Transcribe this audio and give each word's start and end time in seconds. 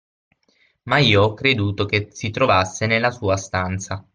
Ma 0.85 0.97
io 0.97 1.21
ho 1.21 1.33
creduto 1.35 1.85
che 1.85 2.07
si 2.09 2.31
trovasse 2.31 2.87
nella 2.87 3.11
sua 3.11 3.37
stanza. 3.37 4.03